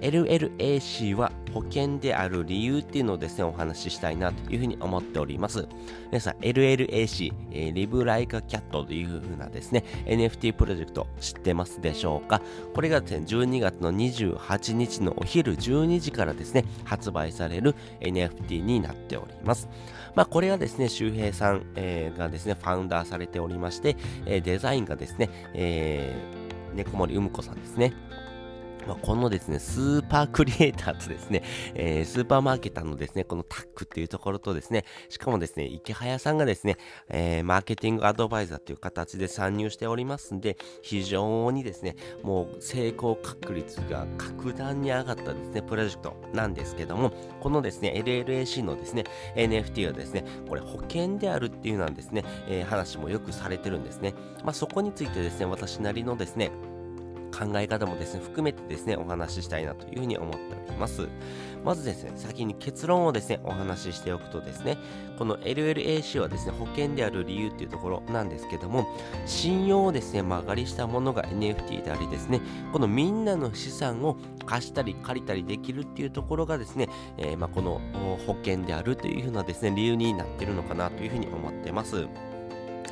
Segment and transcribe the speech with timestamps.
[0.00, 5.66] LLAC は保険である理由っていうのをですね、お話ししたいなというふうに思っております。
[6.10, 12.42] 皆さん、LLAC、えー、リブライカキャットというふうなですね、NFT プロジェクト知ってますでしょうか？
[12.74, 19.68] これがですね、12月の28日のお昼12時からですね、発売される NFT になっております。
[20.14, 27.92] まあ、これはですね、周平さん、えー、がですね、ファウンダーされておりまして、えー、デザインがですね、えー、猫森うむこさんですね。
[28.86, 31.42] ま、このですね、スーパークリエイターとですね、
[31.74, 36.76] えー、スーパーマーケターのですね、このタックっていうところとですね、しかもですね、池早さんがですね、
[37.08, 49.04] えー、マーケティングアドバイザーという形で参入しておりますんで、非常にですね、もう成功確率が格段に上がったですね、プロジェクトなんですけども、このですね、LLAC のですね、
[49.36, 54.14] NFT はですね、これ保険であるっていうのはですね、えー、話もよくされてるんですね。
[54.44, 56.50] まあ、そこについてですね、私なりのですね、
[57.38, 61.08] 考え方もですね、含めてですね、お話ししたいなというふうに思っております。
[61.64, 64.78] まずですね、先に結論をですね、お話ししておくとですね、
[65.18, 68.86] この LLAC はですね、保険である理由っていうところなんですけども、
[69.26, 72.40] 信用をですね、曲がりしたものが NFT でありですね、
[72.72, 74.16] このみんなの資産を
[74.46, 76.88] 貸したり借りたりできるっていうところがですね、
[77.18, 77.80] えー、まあ、この
[78.26, 82.06] 保険であるというふうなですね、理由になってるのかなというふうに思ってます。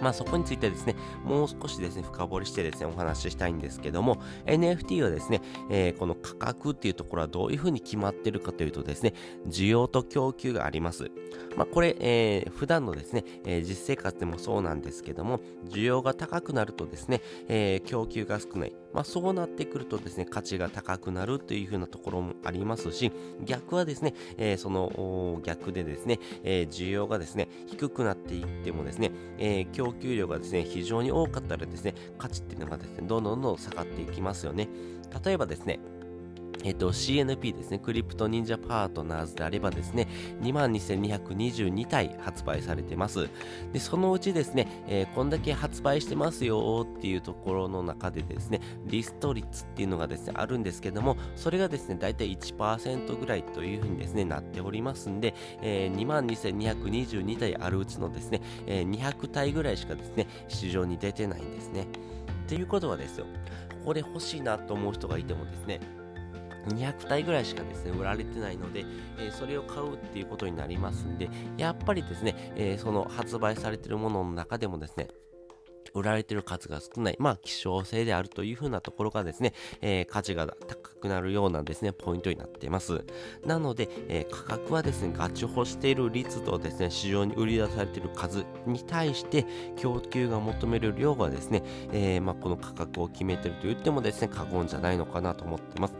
[0.00, 9.14] まあそこについてですね、もう少しですね、深掘りしてですね、お話ししたいんですけども、NFT はですね、えー、この価格っていうところはどういうふうに決まってるかというとですね、
[9.48, 11.10] 需要と供給があります。
[11.56, 18.74] まあこれ、えー、普段のですね、えー、実生活でもそうなんですけども、需要が高くなるとですね、え、供給が少ない。
[18.92, 23.12] まあそうなってくるとですね、価値が高くなるというふうなところもありますし、
[23.44, 34.68] 逆はですね、え、その逆でですね、え、需要がですね、低くなっていってもですね、え、供給料がですね、非常に多かったらですね、価値っていうのがですね、どんどんどん下がっていきますよね。
[35.24, 35.80] 例えばですね、
[36.64, 40.08] えっと、CNP ですね、クリプト忍者パートナーズであればですね、
[40.40, 43.28] 22,222体発売されてます。
[43.72, 61.86] で、そのうちですね、えー、こんだけ発売してますよっていうところの中でですね、リスト率っていうのがですね、あるんですけども、それがですね、だいたい1%ぐらいというふうにですね、なっておりますんで、えー、22,222体あるうちのですね、えー、200体ぐらいしかですね、市場に出てないんですね。
[62.46, 63.26] っていうことはですよ、
[63.84, 65.80] これ欲しいなと思う人がいてもですね、
[66.68, 68.84] 200体ぐらいしかですね、売られてないので、
[69.18, 75.08] えー、それを買うっていうことになりますんで、やっぱりですね、えー、その発売されてるものの中でもですね、
[75.94, 83.04] 売られてる数が少ない、まあ、希少性であるというふうなところがですね、えー、価値が高くなるようなですね、ポイントになっています。
[83.46, 89.46] なので、えー、価格はですね、ガチホしている率とですね、市場に売り出されている数に対して、
[89.76, 91.62] 供給が求める量がですね、
[91.92, 95.94] えー、まあ、この価格を決めていると言ってもですね、過言じゃないのかなと思ってます。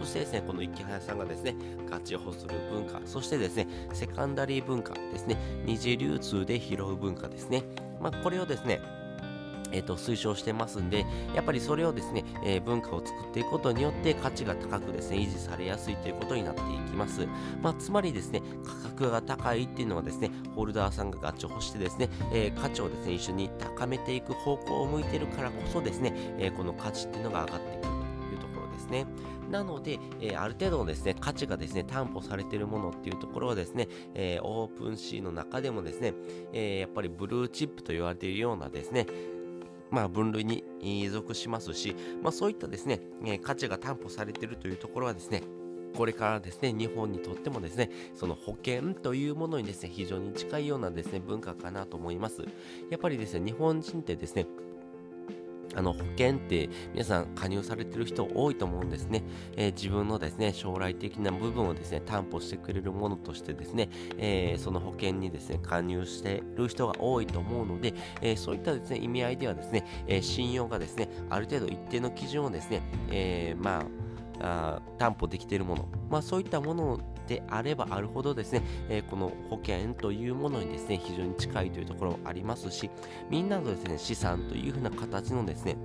[0.00, 1.54] そしてですね、この池早さんがですね、
[1.88, 5.36] ガチホする文化、そしてですね、セカンダリー文化ですね、
[5.66, 7.64] 二次流通で拾う文化ですね。
[8.00, 8.80] まあ、これをですね、
[9.72, 17.26] えーと、推奨してますんで、やっぱりそれをですね、えー、文化を作っていくことによって価値が高くですね、維持されやすいということになっていきます。
[17.62, 29.06] まあ、つまりですね、価格が高いっていうのはですね、ホルダーさんがガチを欲してですね、えー、価値をですね、一緒に高めていく方向を向いてるからこそですね、えー、この価値っていうのが上がってくるというところですね。
[29.50, 36.14] なので、えー、ある程度のですね、価値がですね、担保されているものっていうところはですね、えー、 OpenSea の中でもですね、
[36.52, 39.06] えー、やっぱりブルーチップと言われているようなですね、
[39.90, 45.42] まあ、分類に属しますし、まあ、そういったですね、えー、価値が担保されているというところはですね、
[45.96, 52.44] これからですね、日本にとってもですね、その保険というものにですね、非常に近いようなですね、文化かなと思います。
[52.90, 54.46] やっぱりですね、日本人ってですね、
[55.74, 59.22] あの保険って皆さん加入されてる人多いと思うんですね、
[59.56, 63.88] えー、自分のですね将来的な部分をですね担保してくれるものとしてですね、
[64.18, 77.00] えー、その保険にですね加入してる人が多いと思うので、えー、そういったですね意味合いではですね、え信用がですねある程度一定の基準をですね、えまあ担保できているもの、まあ、そういったもの
[77.30, 82.90] であればあるほどですね、え、この保険というものにですね非常に近いというところもありますし
[83.30, 85.76] みんなのですね資産というふうな形のですね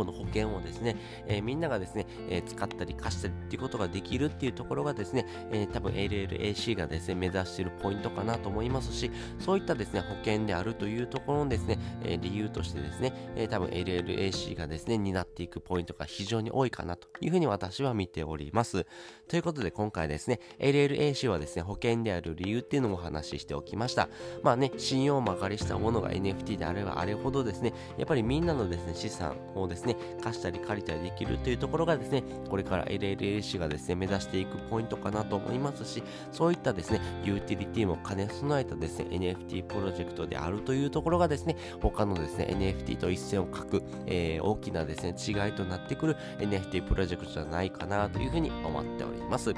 [0.00, 18.86] この保険をですね、えー、みんながですね、えー、使ったり貸したりっていうことができるっていうところがですね、えー、多分 LLAC がですね、目指しているポイントかなと思いますし、そういったですね、保険であるというところのですね、え理由としてですね、え多分 LLAC がですね、担っていくポイントが非常に多いかなというふうに私は見ております。
[19.28, 24.08] ということで今回ですね、LLAC はですね、保険である理由っていうのもお話ししておきました。
[24.42, 36.02] まあね、信用曲がりしたものが NFT であればあれほどですね、やっぱりみんなのですね、資産をですね、ね貸したり借りたりできるというところがですね、これから LLAC がですね、目指していくポイントかなと思いますし、
[36.32, 49.54] そういったですね、ユーティリティも兼ね備えたですね、NFT プロジェクトであるというところがですね、他のですね、NFT と一線を画く、えー、大きなですね、違いとなってくる NFT プロジェクトじゃないかなというふうに思っております。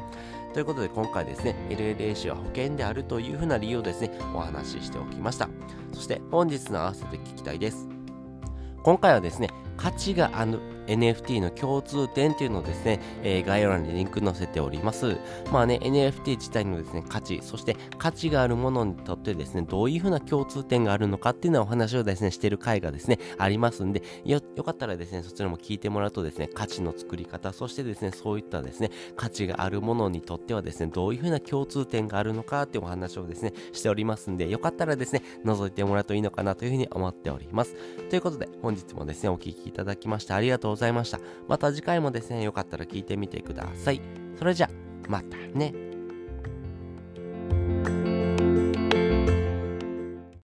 [0.52, 5.48] ということで今回ですね、LLAC は保険であるというふうな理由をですね、お話ししておきました。
[5.92, 7.91] そして本日の合わせて聞きたいです。
[8.82, 15.16] 今回はですね、価値がある NFT の共通点っていうのをですね、えー、概要欄にリンク載せております。
[15.52, 37.74] まあね、NFT 自体のですね、価値、そして価値があるものにとってですね、どういうふうな共通点があるのかっていうのはお話をですね、してる回がですね、ありますんで、よ、よかったらですね、そちらも聞いてもらうとですね、価値の作り方、そしてですね、そういったですね、価値があるものにとってはですね、どういうふうな共通点があるのかっていうお話をですね、しておりますんで、よかったらですね、覗いてもらうといいのかなというふうに思っております。
[38.10, 41.20] ということで、本日もですね、お聴きいただきましてありがとうございました。
[41.48, 44.00] また次回もですね、よかったら聞いてみてください。
[44.38, 44.70] それじゃ、
[45.08, 45.91] またね。